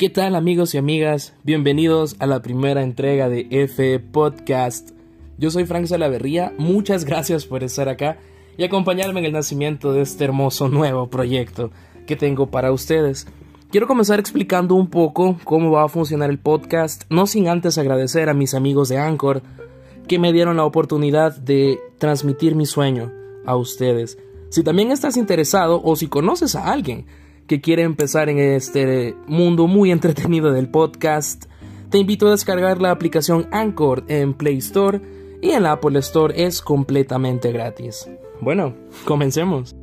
¿Qué 0.00 0.08
tal 0.08 0.34
amigos 0.34 0.74
y 0.74 0.78
amigas? 0.78 1.34
Bienvenidos 1.44 2.16
a 2.20 2.26
la 2.26 2.40
primera 2.40 2.82
entrega 2.82 3.28
de 3.28 3.46
F 3.50 3.98
Podcast. 3.98 4.92
Yo 5.36 5.50
soy 5.50 5.66
Frank 5.66 5.84
Salaverría, 5.84 6.54
muchas 6.56 7.04
gracias 7.04 7.44
por 7.44 7.62
estar 7.62 7.90
acá 7.90 8.16
y 8.56 8.64
acompañarme 8.64 9.20
en 9.20 9.26
el 9.26 9.32
nacimiento 9.32 9.92
de 9.92 10.00
este 10.00 10.24
hermoso 10.24 10.70
nuevo 10.70 11.10
proyecto 11.10 11.70
que 12.06 12.16
tengo 12.16 12.50
para 12.50 12.72
ustedes. 12.72 13.26
Quiero 13.70 13.86
comenzar 13.86 14.18
explicando 14.18 14.74
un 14.74 14.88
poco 14.88 15.36
cómo 15.44 15.70
va 15.70 15.84
a 15.84 15.88
funcionar 15.90 16.30
el 16.30 16.38
podcast, 16.38 17.02
no 17.10 17.26
sin 17.26 17.48
antes 17.48 17.76
agradecer 17.76 18.30
a 18.30 18.34
mis 18.34 18.54
amigos 18.54 18.88
de 18.88 18.96
Anchor 18.96 19.42
que 20.08 20.18
me 20.18 20.32
dieron 20.32 20.56
la 20.56 20.64
oportunidad 20.64 21.36
de 21.36 21.78
transmitir 21.98 22.54
mi 22.54 22.64
sueño 22.64 23.12
a 23.44 23.54
ustedes. 23.54 24.16
Si 24.48 24.62
también 24.62 24.92
estás 24.92 25.18
interesado 25.18 25.82
o 25.84 25.94
si 25.94 26.06
conoces 26.06 26.56
a 26.56 26.72
alguien 26.72 27.04
que 27.50 27.60
quiere 27.60 27.82
empezar 27.82 28.28
en 28.28 28.38
este 28.38 29.16
mundo 29.26 29.66
muy 29.66 29.90
entretenido 29.90 30.52
del 30.52 30.70
podcast, 30.70 31.46
te 31.88 31.98
invito 31.98 32.28
a 32.28 32.30
descargar 32.30 32.80
la 32.80 32.92
aplicación 32.92 33.48
Anchor 33.50 34.04
en 34.06 34.34
Play 34.34 34.58
Store 34.58 35.00
y 35.42 35.50
en 35.50 35.64
la 35.64 35.72
Apple 35.72 35.98
Store 35.98 36.32
es 36.46 36.62
completamente 36.62 37.50
gratis. 37.50 38.08
Bueno, 38.40 38.76
comencemos. 39.04 39.74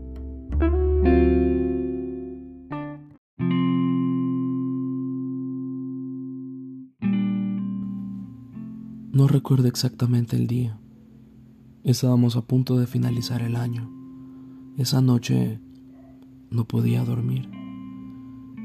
No 9.11 9.27
recuerdo 9.27 9.67
exactamente 9.67 10.37
el 10.37 10.47
día. 10.47 10.79
Estábamos 11.83 12.37
a 12.37 12.43
punto 12.43 12.79
de 12.79 12.87
finalizar 12.87 13.41
el 13.41 13.57
año. 13.57 13.91
Esa 14.77 15.01
noche 15.01 15.59
no 16.49 16.65
podía 16.65 17.03
dormir. 17.03 17.56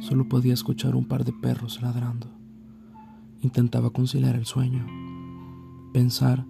Solo 0.03 0.29
podía 0.29 0.53
escuchar 0.53 0.97
un 0.97 1.05
par 1.05 1.25
de 1.25 1.33
perros 1.33 1.81
ladrando. 1.81 2.27
Intentaba 3.41 3.91
conciliar 3.91 4.35
el 4.35 4.47
sueño, 4.47 4.85
pensar 5.93 6.45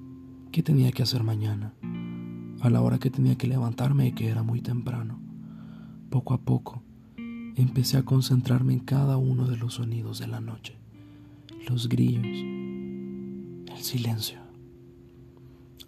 qué 0.50 0.62
tenía 0.62 0.91
que 0.91 1.03
hacer 1.03 1.22
mañana, 1.22 1.75
a 2.62 2.70
la 2.70 2.80
hora 2.80 2.98
que 2.98 3.11
tenía 3.11 3.36
que 3.36 3.47
levantarme 3.47 4.06
y 4.06 4.12
que 4.12 4.28
era 4.28 4.42
muy 4.42 4.62
temprano. 4.62 5.20
Poco 6.08 6.33
a 6.33 6.41
poco, 6.41 6.83
empecé 7.55 7.98
a 7.98 8.06
concentrarme 8.06 8.73
en 8.73 8.80
cada 8.80 9.19
uno 9.19 9.47
de 9.47 9.58
los 9.58 9.75
sonidos 9.75 10.19
de 10.19 10.28
la 10.28 10.41
noche, 10.41 10.78
los 11.69 11.91
grillos, 11.91 12.25
el 12.25 13.83
silencio. 13.83 14.39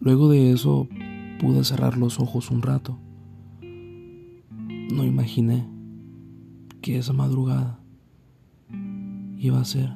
Luego 0.01 0.29
de 0.29 0.53
eso 0.53 0.87
pude 1.41 1.65
cerrar 1.65 1.97
los 1.97 2.21
ojos 2.21 2.51
un 2.51 2.61
rato. 2.61 2.99
No 3.63 5.03
imaginé 5.03 5.74
que 6.85 6.99
esa 6.99 7.15
madrugada 7.15 7.81
iba 9.39 9.59
a 9.59 9.65
ser 9.65 9.91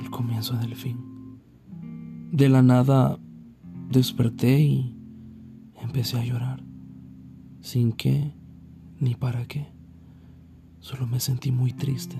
el 0.00 0.08
comienzo 0.08 0.56
del 0.56 0.74
fin. 0.74 0.96
De 2.32 2.48
la 2.48 2.62
nada 2.62 3.18
desperté 3.90 4.62
y 4.62 4.96
empecé 5.82 6.18
a 6.18 6.24
llorar, 6.24 6.64
sin 7.60 7.92
qué 7.92 8.32
ni 8.98 9.14
para 9.14 9.44
qué. 9.44 9.66
Solo 10.80 11.06
me 11.06 11.20
sentí 11.20 11.52
muy 11.52 11.74
triste. 11.74 12.16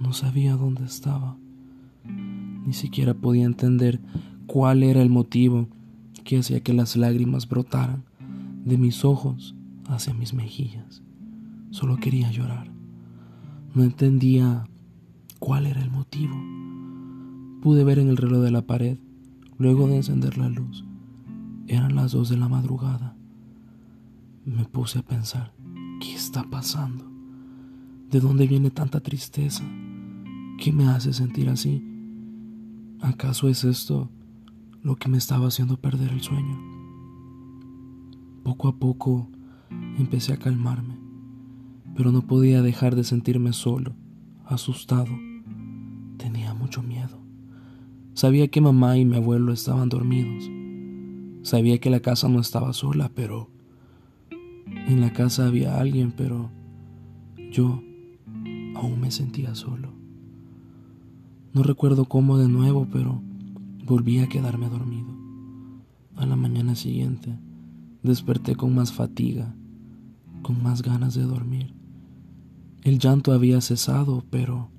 No 0.00 0.12
sabía 0.12 0.54
dónde 0.54 0.84
estaba. 0.84 1.36
Ni 2.04 2.72
siquiera 2.72 3.14
podía 3.14 3.46
entender 3.46 4.00
cuál 4.46 4.84
era 4.84 5.02
el 5.02 5.10
motivo 5.10 5.66
que 6.22 6.38
hacía 6.38 6.60
que 6.60 6.72
las 6.72 6.94
lágrimas 6.94 7.48
brotaran 7.48 8.04
de 8.64 8.78
mis 8.78 9.04
ojos 9.04 9.56
hacia 9.88 10.14
mis 10.14 10.34
mejillas. 10.34 11.02
Solo 11.72 11.96
quería 11.96 12.30
llorar. 12.30 12.71
No 13.74 13.82
entendía 13.82 14.68
cuál 15.38 15.66
era 15.66 15.80
el 15.80 15.90
motivo. 15.90 16.34
Pude 17.62 17.84
ver 17.84 17.98
en 17.98 18.08
el 18.08 18.16
reloj 18.16 18.42
de 18.42 18.50
la 18.50 18.62
pared, 18.62 18.98
luego 19.58 19.86
de 19.86 19.96
encender 19.96 20.38
la 20.38 20.48
luz. 20.48 20.84
Eran 21.66 21.94
las 21.94 22.12
dos 22.12 22.28
de 22.28 22.36
la 22.36 22.48
madrugada. 22.48 23.16
Me 24.44 24.64
puse 24.64 24.98
a 24.98 25.02
pensar, 25.02 25.52
¿qué 26.00 26.14
está 26.14 26.44
pasando? 26.50 27.04
¿De 28.10 28.20
dónde 28.20 28.46
viene 28.46 28.70
tanta 28.70 29.00
tristeza? 29.00 29.64
¿Qué 30.58 30.72
me 30.72 30.86
hace 30.86 31.12
sentir 31.12 31.48
así? 31.48 31.82
¿Acaso 33.00 33.48
es 33.48 33.64
esto 33.64 34.10
lo 34.82 34.96
que 34.96 35.08
me 35.08 35.16
estaba 35.16 35.46
haciendo 35.46 35.76
perder 35.76 36.10
el 36.10 36.20
sueño. 36.20 36.58
Poco 38.42 38.68
a 38.68 38.76
poco 38.76 39.28
empecé 39.98 40.32
a 40.32 40.38
calmarme, 40.38 40.98
pero 41.96 42.12
no 42.12 42.26
podía 42.26 42.62
dejar 42.62 42.96
de 42.96 43.04
sentirme 43.04 43.52
solo, 43.52 43.94
asustado. 44.44 45.10
Tenía 46.16 46.54
mucho 46.54 46.82
miedo. 46.82 47.18
Sabía 48.14 48.48
que 48.48 48.60
mamá 48.60 48.98
y 48.98 49.04
mi 49.04 49.16
abuelo 49.16 49.52
estaban 49.52 49.88
dormidos. 49.88 50.50
Sabía 51.42 51.78
que 51.78 51.90
la 51.90 52.00
casa 52.00 52.28
no 52.28 52.40
estaba 52.40 52.72
sola, 52.72 53.10
pero... 53.14 53.50
En 54.66 55.00
la 55.00 55.12
casa 55.12 55.46
había 55.46 55.78
alguien, 55.78 56.12
pero 56.16 56.50
yo 57.50 57.82
aún 58.74 59.00
me 59.00 59.10
sentía 59.10 59.54
solo. 59.54 59.92
No 61.52 61.62
recuerdo 61.62 62.06
cómo 62.06 62.38
de 62.38 62.48
nuevo, 62.48 62.88
pero 62.90 63.22
Volví 63.84 64.20
a 64.20 64.28
quedarme 64.28 64.68
dormido. 64.68 65.08
A 66.14 66.24
la 66.24 66.36
mañana 66.36 66.76
siguiente 66.76 67.36
desperté 68.04 68.54
con 68.54 68.74
más 68.76 68.92
fatiga, 68.92 69.56
con 70.42 70.62
más 70.62 70.82
ganas 70.82 71.14
de 71.14 71.24
dormir. 71.24 71.74
El 72.82 72.98
llanto 72.98 73.32
había 73.32 73.60
cesado, 73.60 74.24
pero 74.30 74.70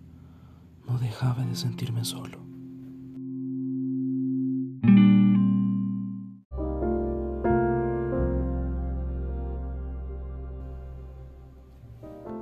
no 0.88 1.00
dejaba 1.00 1.46
de 1.46 1.56
sentirme 1.56 2.03
solo. 2.06 2.44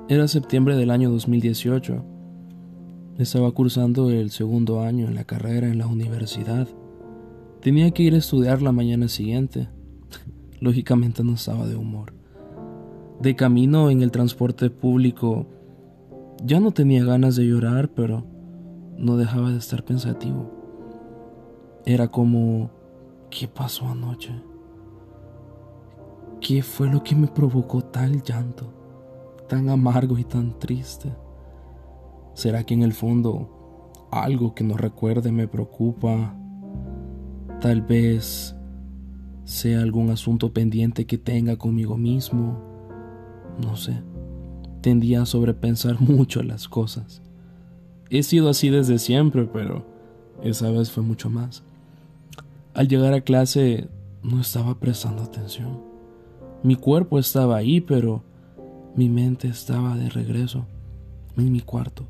Era 0.09 0.27
septiembre 0.27 0.75
del 0.75 0.91
año 0.91 1.09
2018 1.09 2.03
estaba 3.17 3.51
cursando 3.51 4.09
el 4.09 4.31
segundo 4.31 4.81
año 4.81 5.07
en 5.07 5.15
la 5.15 5.25
carrera 5.25 5.67
en 5.67 5.77
la 5.77 5.87
universidad. 5.87 6.67
Tenía 7.61 7.91
que 7.91 8.03
ir 8.03 8.15
a 8.15 8.17
estudiar 8.17 8.61
la 8.61 8.71
mañana 8.71 9.07
siguiente. 9.07 9.69
Lógicamente 10.59 11.23
no 11.23 11.35
estaba 11.35 11.67
de 11.67 11.75
humor. 11.75 12.13
De 13.21 13.35
camino 13.35 13.91
en 13.91 14.01
el 14.01 14.09
transporte 14.09 14.71
público, 14.71 15.45
ya 16.43 16.59
no 16.59 16.71
tenía 16.71 17.05
ganas 17.05 17.35
de 17.35 17.45
llorar, 17.45 17.89
pero 17.89 18.23
no 18.97 19.15
dejaba 19.15 19.51
de 19.51 19.59
estar 19.59 19.85
pensativo. 19.85 20.49
Era 21.85 22.07
como, 22.07 22.71
¿qué 23.29 23.47
pasó 23.47 23.87
anoche? 23.87 24.31
¿Qué 26.39 26.63
fue 26.63 26.89
lo 26.89 27.03
que 27.03 27.15
me 27.15 27.27
provocó 27.27 27.83
tal 27.83 28.23
llanto, 28.23 28.73
tan 29.47 29.69
amargo 29.69 30.17
y 30.17 30.23
tan 30.23 30.57
triste? 30.57 31.13
¿Será 32.33 32.63
que 32.63 32.73
en 32.73 32.81
el 32.81 32.93
fondo 32.93 33.91
algo 34.09 34.55
que 34.55 34.63
no 34.63 34.77
recuerde 34.77 35.31
me 35.31 35.47
preocupa? 35.47 36.35
Tal 37.59 37.83
vez 37.83 38.55
sea 39.43 39.81
algún 39.81 40.09
asunto 40.09 40.53
pendiente 40.53 41.05
que 41.05 41.19
tenga 41.19 41.57
conmigo 41.57 41.97
mismo. 41.97 42.70
No 43.61 43.75
sé. 43.77 44.01
Tendía 44.81 45.21
a 45.21 45.25
sobrepensar 45.25 45.99
mucho 46.01 46.43
las 46.43 46.67
cosas. 46.67 47.21
He 48.09 48.23
sido 48.23 48.49
así 48.49 48.69
desde 48.69 48.99
siempre, 48.99 49.45
pero 49.45 49.85
esa 50.43 50.69
vez 50.71 50.91
fue 50.91 51.03
mucho 51.03 51.29
más. 51.29 51.63
Al 52.73 52.87
llegar 52.87 53.13
a 53.13 53.21
clase 53.21 53.87
no 54.23 54.41
estaba 54.41 54.79
prestando 54.79 55.23
atención. 55.23 55.81
Mi 56.63 56.75
cuerpo 56.75 57.19
estaba 57.19 57.57
ahí, 57.57 57.81
pero 57.81 58.23
mi 58.95 59.09
mente 59.09 59.47
estaba 59.47 59.95
de 59.95 60.09
regreso 60.09 60.65
en 61.37 61.51
mi 61.51 61.61
cuarto 61.61 62.05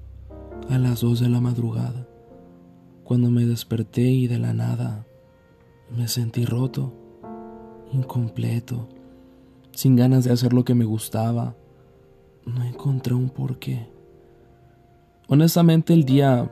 a 0.70 0.78
las 0.78 1.02
dos 1.02 1.20
de 1.20 1.30
la 1.30 1.42
madrugada, 1.42 2.08
cuando 3.04 3.30
me 3.30 3.46
desperté 3.46 4.04
y 4.04 4.28
de 4.28 4.40
la 4.40 4.54
nada 4.54 5.06
me 5.96 6.08
sentí 6.08 6.46
roto, 6.46 6.94
incompleto, 7.92 8.88
sin 9.74 9.96
ganas 9.96 10.24
de 10.24 10.32
hacer 10.32 10.54
lo 10.54 10.64
que 10.64 10.76
me 10.76 10.86
gustaba. 10.86 11.56
No 12.46 12.64
encontré 12.64 13.14
un 13.14 13.30
porqué. 13.30 13.88
Honestamente 15.28 15.94
el 15.94 16.06
día 16.06 16.52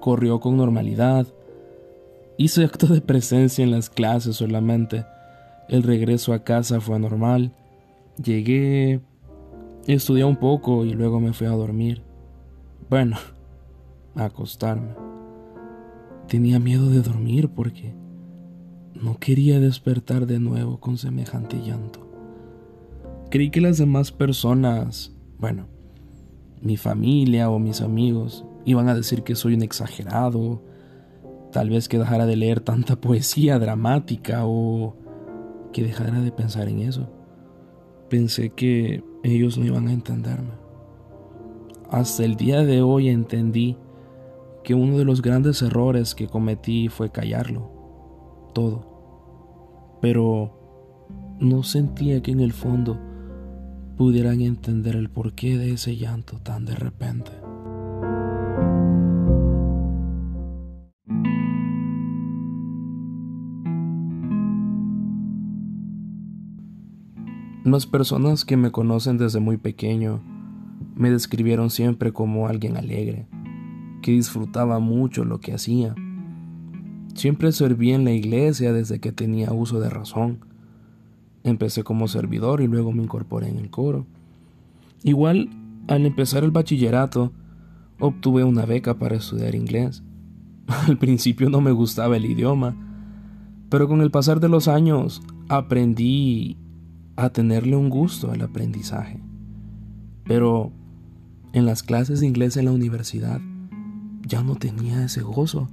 corrió 0.00 0.40
con 0.40 0.56
normalidad. 0.56 1.26
Hice 2.36 2.64
acto 2.64 2.86
de 2.86 3.00
presencia 3.00 3.64
en 3.64 3.70
las 3.70 3.90
clases 3.90 4.36
solamente. 4.36 5.04
El 5.68 5.82
regreso 5.82 6.32
a 6.32 6.44
casa 6.44 6.80
fue 6.80 6.98
normal. 6.98 7.52
Llegué, 8.22 9.00
estudié 9.86 10.24
un 10.24 10.36
poco 10.36 10.84
y 10.84 10.92
luego 10.92 11.20
me 11.20 11.32
fui 11.32 11.46
a 11.46 11.50
dormir. 11.50 12.02
Bueno, 12.90 13.16
acostarme. 14.14 14.94
Tenía 16.26 16.58
miedo 16.58 16.90
de 16.90 17.00
dormir 17.00 17.48
porque 17.48 17.94
no 18.94 19.18
quería 19.18 19.60
despertar 19.60 20.26
de 20.26 20.40
nuevo 20.40 20.80
con 20.80 20.98
semejante 20.98 21.58
llanto. 21.58 22.06
Creí 23.30 23.50
que 23.50 23.60
las 23.60 23.76
demás 23.76 24.10
personas, 24.10 25.12
bueno, 25.38 25.66
mi 26.62 26.78
familia 26.78 27.50
o 27.50 27.58
mis 27.58 27.82
amigos 27.82 28.46
iban 28.64 28.88
a 28.88 28.94
decir 28.94 29.22
que 29.22 29.34
soy 29.34 29.52
un 29.52 29.62
exagerado, 29.62 30.62
tal 31.52 31.68
vez 31.68 31.88
que 31.88 31.98
dejara 31.98 32.24
de 32.24 32.36
leer 32.36 32.60
tanta 32.60 32.96
poesía 33.00 33.58
dramática 33.58 34.46
o 34.46 34.96
que 35.74 35.82
dejara 35.82 36.20
de 36.20 36.32
pensar 36.32 36.68
en 36.68 36.80
eso. 36.80 37.10
Pensé 38.08 38.50
que 38.50 39.04
ellos 39.22 39.58
no 39.58 39.66
iban 39.66 39.88
a 39.88 39.92
entenderme. 39.92 40.52
Hasta 41.90 42.24
el 42.24 42.36
día 42.36 42.64
de 42.64 42.80
hoy 42.80 43.10
entendí 43.10 43.76
que 44.64 44.74
uno 44.74 44.96
de 44.96 45.04
los 45.04 45.20
grandes 45.20 45.60
errores 45.60 46.14
que 46.14 46.28
cometí 46.28 46.88
fue 46.88 47.10
callarlo, 47.10 47.70
todo. 48.54 49.98
Pero 50.00 51.36
no 51.40 51.62
sentía 51.62 52.22
que 52.22 52.30
en 52.30 52.40
el 52.40 52.52
fondo 52.52 52.98
pudieran 53.98 54.40
entender 54.42 54.94
el 54.94 55.10
porqué 55.10 55.58
de 55.58 55.72
ese 55.72 55.96
llanto 55.96 56.38
tan 56.38 56.64
de 56.64 56.76
repente. 56.76 57.32
Las 67.64 67.86
personas 67.86 68.44
que 68.44 68.56
me 68.56 68.70
conocen 68.70 69.18
desde 69.18 69.40
muy 69.40 69.56
pequeño 69.56 70.22
me 70.94 71.10
describieron 71.10 71.68
siempre 71.68 72.12
como 72.12 72.46
alguien 72.46 72.76
alegre, 72.76 73.26
que 74.00 74.12
disfrutaba 74.12 74.78
mucho 74.78 75.24
lo 75.24 75.40
que 75.40 75.54
hacía. 75.54 75.96
Siempre 77.14 77.50
serví 77.50 77.90
en 77.90 78.04
la 78.04 78.12
iglesia 78.12 78.72
desde 78.72 79.00
que 79.00 79.10
tenía 79.10 79.50
uso 79.52 79.80
de 79.80 79.90
razón 79.90 80.47
Empecé 81.48 81.82
como 81.82 82.08
servidor 82.08 82.60
y 82.60 82.66
luego 82.66 82.92
me 82.92 83.02
incorporé 83.02 83.48
en 83.48 83.58
el 83.58 83.70
coro. 83.70 84.06
Igual, 85.02 85.50
al 85.86 86.06
empezar 86.06 86.44
el 86.44 86.50
bachillerato, 86.50 87.32
obtuve 87.98 88.44
una 88.44 88.66
beca 88.66 88.98
para 88.98 89.16
estudiar 89.16 89.54
inglés. 89.54 90.02
Al 90.86 90.98
principio 90.98 91.48
no 91.48 91.60
me 91.60 91.72
gustaba 91.72 92.16
el 92.16 92.26
idioma, 92.26 92.76
pero 93.70 93.88
con 93.88 94.02
el 94.02 94.10
pasar 94.10 94.40
de 94.40 94.48
los 94.48 94.68
años 94.68 95.22
aprendí 95.48 96.56
a 97.16 97.30
tenerle 97.30 97.74
un 97.74 97.88
gusto 97.88 98.30
al 98.30 98.42
aprendizaje. 98.42 99.20
Pero 100.24 100.72
en 101.52 101.66
las 101.66 101.82
clases 101.82 102.20
de 102.20 102.26
inglés 102.26 102.56
en 102.56 102.66
la 102.66 102.72
universidad 102.72 103.40
ya 104.26 104.42
no 104.42 104.56
tenía 104.56 105.04
ese 105.04 105.22
gozo. 105.22 105.68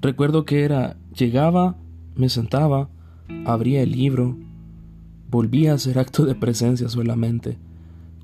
Recuerdo 0.00 0.44
que 0.44 0.64
era, 0.64 0.96
llegaba, 1.16 1.76
me 2.16 2.28
sentaba, 2.28 2.90
abría 3.46 3.82
el 3.82 3.92
libro, 3.92 4.36
Volvía 5.30 5.72
a 5.72 5.74
hacer 5.74 5.98
acto 5.98 6.24
de 6.24 6.34
presencia 6.34 6.88
solamente. 6.88 7.58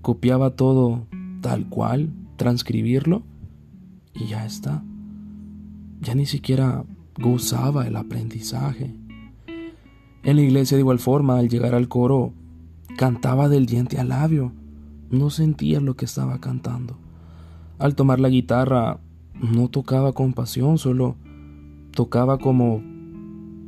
Copiaba 0.01 0.51
todo 0.51 1.07
tal 1.41 1.69
cual, 1.69 2.11
transcribirlo 2.37 3.23
y 4.15 4.27
ya 4.27 4.47
está. 4.47 4.83
Ya 6.01 6.15
ni 6.15 6.27
siquiera 6.27 6.85
gozaba 7.19 7.87
el 7.87 7.97
aprendizaje. 7.97 8.95
En 10.23 10.37
la 10.37 10.43
iglesia 10.43 10.77
de 10.77 10.81
igual 10.81 10.99
forma, 10.99 11.39
al 11.39 11.49
llegar 11.49 11.75
al 11.75 11.89
coro, 11.89 12.33
cantaba 12.97 13.49
del 13.49 13.67
diente 13.67 13.99
al 13.99 14.09
labio. 14.09 14.53
No 15.11 15.29
sentía 15.29 15.81
lo 15.81 15.97
que 15.97 16.07
estaba 16.07 16.41
cantando. 16.41 16.97
Al 17.79 17.95
tomar 17.95 18.21
la 18.21 18.31
guitarra, 18.31 19.01
no 19.35 19.69
tocaba 19.69 20.13
con 20.13 20.33
pasión, 20.33 20.79
solo 20.79 21.17
tocaba 21.91 22.39
como 22.39 22.83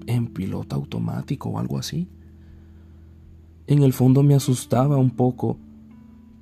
en 0.07 0.29
piloto 0.33 0.77
automático 0.77 1.51
o 1.51 1.59
algo 1.59 1.79
así. 1.79 2.09
En 3.69 3.83
el 3.83 3.93
fondo 3.93 4.23
me 4.23 4.35
asustaba 4.35 4.97
un 4.97 5.11
poco 5.11 5.59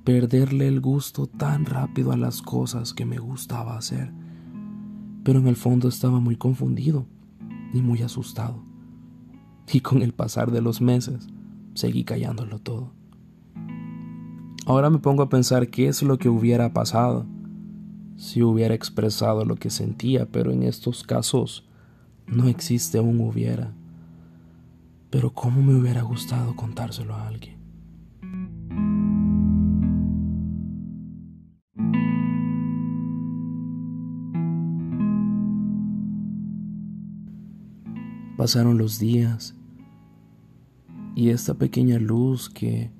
perderle 0.03 0.67
el 0.67 0.79
gusto 0.79 1.25
tan 1.25 1.65
rápido 1.65 2.11
a 2.11 2.17
las 2.17 2.43
cosas 2.43 2.93
que 2.93 3.05
me 3.05 3.17
gustaba 3.17 3.77
hacer, 3.77 4.13
pero 5.23 5.39
en 5.39 5.47
el 5.47 5.55
fondo 5.55 5.87
estaba 5.87 6.19
muy 6.19 6.35
confundido 6.35 7.07
y 7.73 7.81
muy 7.81 8.03
asustado. 8.03 8.63
Y 9.71 9.79
con 9.79 10.03
el 10.03 10.13
pasar 10.13 10.51
de 10.51 10.61
los 10.61 10.81
meses 10.81 11.27
seguí 11.73 12.03
callándolo 12.03 12.59
todo. 12.59 12.91
Ahora 14.67 14.91
me 14.91 14.99
pongo 14.99 15.23
a 15.23 15.29
pensar 15.29 15.69
qué 15.69 15.87
es 15.87 16.03
lo 16.03 16.19
que 16.19 16.29
hubiera 16.29 16.73
pasado 16.73 17.25
si 18.17 18.43
hubiera 18.43 18.75
expresado 18.75 19.45
lo 19.45 19.55
que 19.55 19.69
sentía, 19.69 20.27
pero 20.31 20.51
en 20.51 20.63
estos 20.63 21.03
casos 21.03 21.67
no 22.27 22.47
existe 22.47 22.99
un 22.99 23.19
hubiera. 23.19 23.73
Pero 25.15 25.33
cómo 25.33 25.61
me 25.61 25.73
hubiera 25.73 26.01
gustado 26.01 26.57
contárselo 26.57 27.15
a 27.15 27.29
alguien. 27.29 27.57
Pasaron 38.35 38.77
los 38.77 38.99
días 38.99 39.55
y 41.15 41.29
esta 41.29 41.53
pequeña 41.53 41.97
luz 41.97 42.49
que 42.49 42.91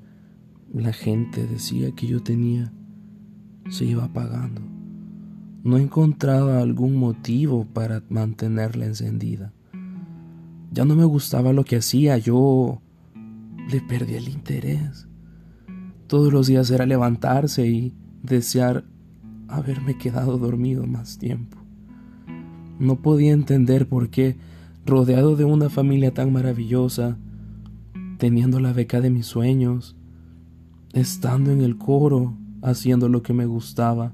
la 0.74 0.94
gente 0.94 1.46
decía 1.46 1.92
que 1.92 2.08
yo 2.08 2.24
tenía 2.24 2.72
se 3.70 3.84
iba 3.84 4.06
apagando. 4.06 4.62
No 5.66 5.78
encontraba 5.78 6.62
algún 6.62 6.96
motivo 6.96 7.66
para 7.66 8.04
mantenerla 8.08 8.86
encendida. 8.86 9.55
Ya 10.76 10.84
no 10.84 10.94
me 10.94 11.06
gustaba 11.06 11.54
lo 11.54 11.64
que 11.64 11.78
hacía, 11.78 12.18
yo 12.18 12.82
le 13.72 13.80
perdí 13.80 14.16
el 14.16 14.28
interés. 14.28 15.08
Todos 16.08 16.34
los 16.34 16.48
días 16.48 16.70
era 16.70 16.86
levantarse 16.86 17.66
y 17.66 17.94
desear 18.24 18.84
haberme 19.48 19.98
quedado 19.98 20.38
dormido 20.38 20.86
más 20.86 21.18
tiempo. 21.18 21.58
No 22.78 23.02
podía 23.02 23.32
entender 23.32 23.88
por 23.88 24.10
qué, 24.10 24.36
rodeado 24.86 25.38
de 25.38 25.46
una 25.46 25.70
familia 25.70 26.14
tan 26.14 26.34
maravillosa, 26.34 27.18
teniendo 28.18 28.60
la 28.60 28.74
beca 28.74 29.00
de 29.00 29.12
mis 29.12 29.28
sueños, 29.28 29.96
estando 30.92 31.54
en 31.54 31.62
el 31.62 31.78
coro, 31.78 32.36
haciendo 32.62 33.08
lo 33.08 33.24
que 33.24 33.32
me 33.32 33.46
gustaba, 33.46 34.12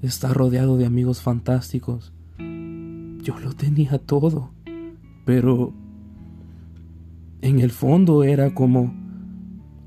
estar 0.00 0.32
rodeado 0.32 0.76
de 0.76 0.86
amigos 0.86 1.22
fantásticos, 1.22 2.12
yo 2.38 3.40
lo 3.40 3.52
tenía 3.52 3.98
todo 3.98 4.54
pero 5.26 5.74
en 7.42 7.58
el 7.58 7.72
fondo 7.72 8.22
era 8.22 8.54
como 8.54 8.94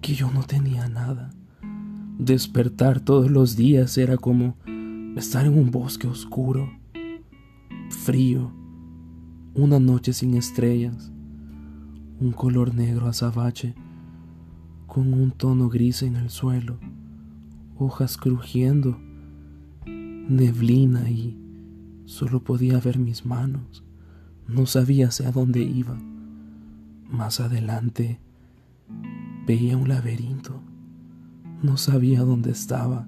que 0.01 0.13
yo 0.13 0.29
no 0.29 0.43
tenía 0.43 0.87
nada. 0.89 1.31
Despertar 2.19 2.99
todos 2.99 3.31
los 3.31 3.55
días 3.55 3.97
era 3.97 4.17
como 4.17 4.57
estar 5.15 5.45
en 5.45 5.57
un 5.57 5.71
bosque 5.71 6.07
oscuro, 6.07 6.69
frío, 7.89 8.51
una 9.55 9.79
noche 9.79 10.11
sin 10.11 10.35
estrellas, 10.35 11.09
un 12.19 12.33
color 12.33 12.75
negro 12.75 13.07
azabache 13.07 13.75
con 14.87 15.13
un 15.13 15.31
tono 15.31 15.69
gris 15.69 16.03
en 16.03 16.17
el 16.17 16.29
suelo, 16.29 16.79
hojas 17.77 18.17
crujiendo, 18.17 18.99
neblina 19.85 21.09
y 21.09 21.39
solo 22.03 22.43
podía 22.43 22.77
ver 22.81 22.99
mis 22.99 23.25
manos 23.25 23.85
no 24.49 24.65
sabía 24.65 25.07
hacia 25.07 25.31
dónde 25.31 25.61
iba. 25.61 25.95
Más 27.09 27.39
adelante 27.39 28.19
veía 29.45 29.77
un 29.77 29.87
laberinto. 29.87 30.61
No 31.61 31.77
sabía 31.77 32.21
dónde 32.21 32.51
estaba, 32.51 33.07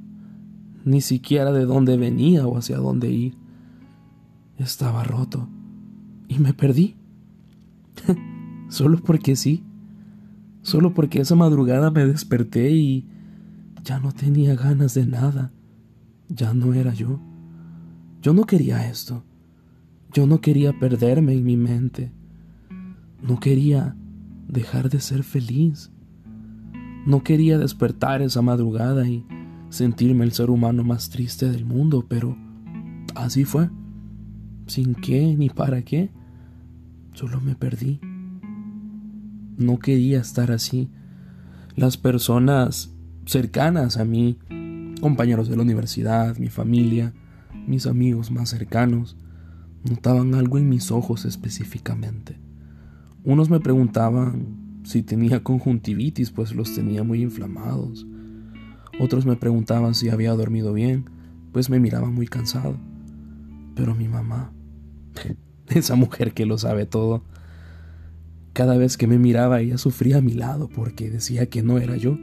ni 0.86 1.02
siquiera 1.02 1.52
de 1.52 1.66
dónde 1.66 1.98
venía 1.98 2.46
o 2.46 2.58
hacia 2.58 2.78
dónde 2.78 3.10
ir. 3.10 3.38
Estaba 4.58 5.04
roto 5.04 5.48
y 6.28 6.38
me 6.40 6.54
perdí. 6.54 6.96
Solo 8.70 9.00
porque 9.00 9.36
sí. 9.36 9.64
Solo 10.62 10.94
porque 10.94 11.22
esa 11.22 11.36
madrugada 11.36 11.90
me 11.90 12.06
desperté 12.06 12.72
y 12.72 13.08
ya 13.84 14.00
no 14.00 14.12
tenía 14.12 14.56
ganas 14.56 14.94
de 14.94 15.08
nada. 15.08 15.52
Ya 16.30 16.54
no 16.54 16.74
era 16.74 16.94
yo. 16.94 17.20
Yo 18.22 18.34
no 18.34 18.44
quería 18.44 18.88
esto. 18.88 19.24
Yo 20.14 20.28
no 20.28 20.42
quería 20.42 20.78
perderme 20.78 21.34
en 21.34 21.46
mi 21.46 21.56
mente. 21.56 22.12
No 23.22 23.40
quería 23.40 23.96
dejar 24.50 24.90
de 24.90 25.00
ser 25.00 25.24
feliz. 25.24 25.90
No 27.06 27.24
quería 27.24 27.58
despertar 27.58 28.22
esa 28.22 28.42
madrugada 28.42 29.08
y 29.08 29.26
sentirme 29.70 30.26
el 30.26 30.34
ser 30.34 30.50
humano 30.50 30.84
más 30.84 31.10
triste 31.10 31.50
del 31.50 31.66
mundo, 31.66 32.06
pero 32.10 32.38
así 33.16 33.46
fue. 33.46 33.70
Sin 34.68 34.96
qué 34.96 35.36
ni 35.38 35.50
para 35.50 35.82
qué. 35.84 36.10
Solo 37.14 37.40
me 37.40 37.56
perdí. 37.56 38.02
No 39.58 39.80
quería 39.80 40.20
estar 40.20 40.52
así. 40.52 40.90
Las 41.76 41.96
personas 41.96 42.94
cercanas 43.26 43.96
a 43.96 44.04
mí, 44.04 44.38
compañeros 45.00 45.48
de 45.48 45.56
la 45.56 45.62
universidad, 45.62 46.38
mi 46.38 46.50
familia, 46.50 47.14
mis 47.66 47.88
amigos 47.88 48.30
más 48.30 48.50
cercanos, 48.50 49.16
Notaban 49.84 50.36
algo 50.36 50.58
en 50.58 50.70
mis 50.70 50.92
ojos 50.92 51.26
específicamente. 51.26 52.38
Unos 53.24 53.50
me 53.50 53.60
preguntaban 53.60 54.82
si 54.84 55.04
tenía 55.04 55.44
conjuntivitis, 55.44 56.32
pues 56.32 56.56
los 56.56 56.74
tenía 56.74 57.04
muy 57.04 57.22
inflamados. 57.22 58.06
Otros 59.00 59.26
me 59.26 59.36
preguntaban 59.36 59.96
si 59.96 60.10
había 60.10 60.34
dormido 60.34 60.74
bien, 60.74 61.10
pues 61.52 61.70
me 61.70 61.80
miraban 61.80 62.14
muy 62.14 62.28
cansado. 62.28 62.78
Pero 63.76 63.96
mi 63.96 64.08
mamá, 64.08 64.52
esa 65.68 65.96
mujer 65.96 66.34
que 66.34 66.46
lo 66.46 66.58
sabe 66.58 66.86
todo, 66.86 67.24
cada 68.54 68.78
vez 68.78 68.98
que 68.98 69.08
me 69.08 69.18
miraba 69.18 69.62
ella 69.62 69.78
sufría 69.78 70.18
a 70.18 70.22
mi 70.22 70.34
lado 70.34 70.68
porque 70.68 71.10
decía 71.10 71.48
que 71.48 71.64
no 71.64 71.78
era 71.78 71.96
yo. 71.96 72.18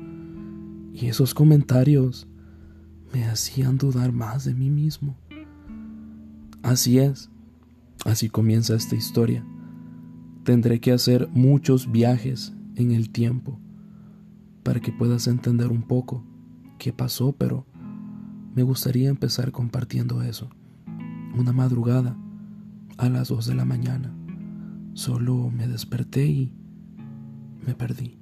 Y 0.93 1.07
esos 1.07 1.35
comentarios 1.35 2.27
me 3.13 3.25
hacían 3.25 3.79
dudar 3.79 4.13
más 4.13 4.45
de 4.45 4.55
mí 4.55 4.71
mismo. 4.71 5.17
Así 6.63 6.99
es, 6.99 7.31
así 8.09 8.29
comienza 8.31 8.75
esta 8.75 8.97
historia. 8.97 9.45
Tendré 10.45 10.81
que 10.81 10.93
hacer 10.93 11.29
muchos 11.33 11.93
viajes 11.93 12.55
en 12.75 12.93
el 12.93 13.11
tiempo 13.11 13.61
para 14.63 14.81
que 14.81 14.93
puedas 14.93 15.27
entender 15.27 15.69
un 15.69 15.83
poco 15.83 16.25
qué 16.79 16.93
pasó, 16.93 17.33
pero 17.33 17.67
me 18.55 18.63
gustaría 18.63 19.11
empezar 19.11 19.53
compartiendo 19.53 20.23
eso. 20.23 20.49
Una 21.37 21.53
madrugada, 21.53 22.17
a 22.97 23.09
las 23.09 23.29
dos 23.29 23.47
de 23.47 23.55
la 23.55 23.65
mañana, 23.65 24.13
solo 24.95 25.51
me 25.51 25.69
desperté 25.69 26.27
y 26.27 26.53
me 27.65 27.75
perdí. 27.75 28.18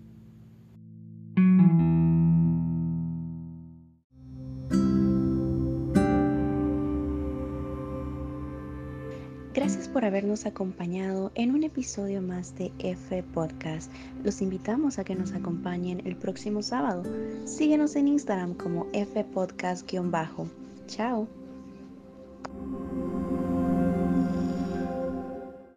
Gracias 9.56 9.88
por 9.88 10.04
habernos 10.04 10.44
acompañado 10.44 11.32
en 11.34 11.54
un 11.54 11.62
episodio 11.62 12.20
más 12.20 12.54
de 12.56 12.72
F 12.78 13.22
Podcast. 13.22 13.90
Los 14.22 14.42
invitamos 14.42 14.98
a 14.98 15.04
que 15.04 15.14
nos 15.14 15.32
acompañen 15.32 16.02
el 16.04 16.14
próximo 16.14 16.62
sábado. 16.62 17.04
Síguenos 17.46 17.96
en 17.96 18.08
Instagram 18.08 18.52
como 18.52 18.86
F 18.92 19.24
Podcast-bajo. 19.24 20.46
Chao. 20.88 21.26